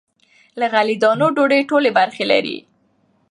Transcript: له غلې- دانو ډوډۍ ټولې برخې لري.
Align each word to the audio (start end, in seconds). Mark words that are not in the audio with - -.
له 0.59 0.65
غلې- 0.73 1.01
دانو 1.03 1.27
ډوډۍ 1.35 1.61
ټولې 1.69 1.89
برخې 1.97 2.25
لري. 2.31 2.57